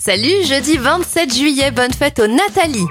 Salut, 0.00 0.44
jeudi 0.44 0.76
27 0.76 1.34
juillet, 1.34 1.72
bonne 1.72 1.92
fête 1.92 2.20
aux 2.20 2.28
Nathalie. 2.28 2.86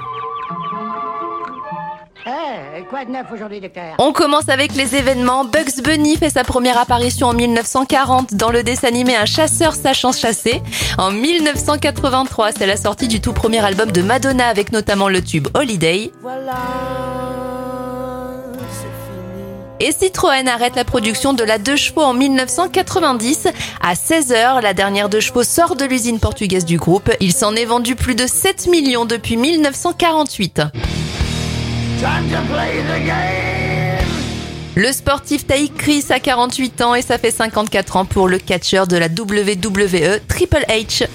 Eh, 2.26 2.82
quoi 2.90 3.06
de 3.06 3.10
neuf 3.10 3.24
aujourd'hui, 3.32 3.62
docteur? 3.62 3.94
On 3.98 4.12
commence 4.12 4.50
avec 4.50 4.74
les 4.74 4.94
événements. 4.94 5.46
Bugs 5.46 5.82
Bunny 5.82 6.18
fait 6.18 6.28
sa 6.28 6.44
première 6.44 6.76
apparition 6.76 7.28
en 7.28 7.32
1940 7.32 8.34
dans 8.34 8.50
le 8.50 8.62
dessin 8.62 8.88
animé 8.88 9.16
Un 9.16 9.24
chasseur 9.24 9.74
sachant 9.74 10.12
chasser. 10.12 10.60
En 10.98 11.10
1983, 11.10 12.52
c'est 12.52 12.66
la 12.66 12.76
sortie 12.76 13.08
du 13.08 13.22
tout 13.22 13.32
premier 13.32 13.64
album 13.64 13.90
de 13.90 14.02
Madonna 14.02 14.46
avec 14.46 14.70
notamment 14.70 15.08
le 15.08 15.22
tube 15.22 15.48
Holiday. 15.54 16.12
Et 19.80 19.92
Citroën 19.92 20.48
arrête 20.48 20.74
la 20.74 20.84
production 20.84 21.34
de 21.34 21.44
la 21.44 21.58
deux 21.58 21.76
chevaux 21.76 22.02
en 22.02 22.12
1990. 22.12 23.48
À 23.80 23.94
16h, 23.94 24.60
la 24.60 24.74
dernière 24.74 25.08
deux 25.08 25.20
chevaux 25.20 25.44
sort 25.44 25.76
de 25.76 25.84
l'usine 25.84 26.18
portugaise 26.18 26.64
du 26.64 26.78
groupe. 26.78 27.10
Il 27.20 27.32
s'en 27.32 27.54
est 27.54 27.64
vendu 27.64 27.94
plus 27.94 28.16
de 28.16 28.26
7 28.26 28.66
millions 28.66 29.04
depuis 29.04 29.36
1948. 29.36 30.62
Le 34.74 34.92
sportif 34.92 35.46
Taïk 35.46 35.76
Chris 35.76 36.04
a 36.10 36.18
48 36.20 36.82
ans 36.82 36.94
et 36.94 37.02
ça 37.02 37.18
fait 37.18 37.30
54 37.30 37.96
ans 37.96 38.04
pour 38.04 38.28
le 38.28 38.38
catcheur 38.38 38.86
de 38.86 38.96
la 38.96 39.06
WWE 39.06 40.20
Triple 40.28 40.64
H. 40.68 41.06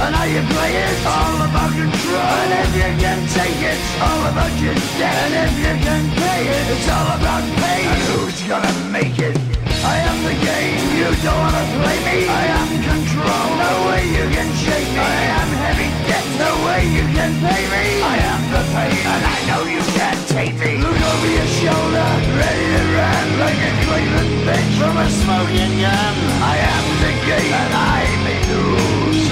and 0.00 0.14
how 0.16 0.24
you 0.24 0.42
play 0.56 0.72
it. 0.76 0.96
All 1.04 1.36
about 1.44 1.72
control. 1.76 2.32
And 2.40 2.52
if 2.64 2.70
you 2.80 2.90
can 3.04 3.20
take 3.36 3.60
it, 3.60 3.80
all 4.00 4.22
about 4.32 4.54
your 4.60 4.76
debt. 4.96 5.16
And 5.24 5.34
if 5.44 5.54
you 5.60 5.74
can 5.84 6.02
pay 6.16 6.42
it, 6.48 6.64
it's 6.74 6.88
all 6.88 7.08
about 7.18 7.44
pay. 7.60 7.82
And 7.84 8.02
who's 8.08 8.40
gonna 8.48 8.74
make 8.88 9.18
it? 9.20 9.36
I 9.80 9.96
am 10.08 10.18
the 10.28 10.36
game. 10.36 10.80
You 11.00 11.08
don't 11.24 11.40
wanna 11.40 11.64
play 11.80 11.98
me. 12.04 12.18
I 12.28 12.44
am 12.60 12.68
control. 12.84 13.46
No 13.64 13.72
way 13.88 14.02
you 14.16 14.24
can 14.28 14.48
shake 14.64 14.90
me. 14.92 15.00
I 15.00 15.24
am 15.40 15.50
heavy 15.64 15.88
debt. 16.08 16.26
No 16.36 16.50
way 16.68 16.80
you 16.96 17.04
can 17.16 17.32
pay 17.40 17.62
me. 17.68 17.84
I 18.00 18.16
am 18.32 18.42
the 18.52 18.62
pain, 18.76 19.00
and 19.12 19.24
I 19.24 19.38
know 19.48 19.62
you 19.64 19.82
can't 19.96 20.20
take 20.28 20.56
me. 20.60 20.80
Look 20.84 21.00
over 21.12 21.30
your 21.32 21.50
shoulder, 21.60 22.08
ready 22.40 22.66
to 22.76 22.82
run 22.96 23.26
like 23.40 23.60
a 23.60 23.72
Cleveland 23.84 24.34
bitch 24.44 24.72
from 24.80 24.94
a 24.96 25.08
smoking 25.20 25.74
gun. 25.80 26.14
I 26.44 26.56
am 26.60 26.84
the 27.04 27.12
game, 27.28 27.69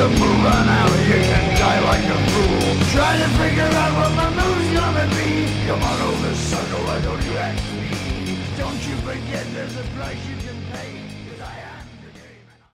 move 0.06 0.46
on 0.46 0.68
out, 0.68 0.92
you 1.10 1.18
can 1.27 1.58
die 1.58 1.80
like 1.91 2.06
a 2.06 2.18
fool. 2.30 2.70
Trying 2.94 3.18
to 3.18 3.30
figure 3.34 3.66
out 3.82 3.92
what 3.98 4.12
my 4.14 4.30
move's 4.30 4.70
gonna 4.78 5.06
be. 5.18 5.50
Come 5.66 5.82
on 5.82 6.00
over, 6.02 6.34
sucker, 6.34 6.80
why 6.86 7.00
don't 7.00 7.24
you 7.24 7.34
ask 7.36 7.62
me? 7.74 8.38
Don't 8.56 8.80
you 8.86 8.94
forget 9.02 9.44
there's 9.54 9.76
a 9.76 9.82
price 9.98 10.22
you 10.28 10.36
can 10.46 10.58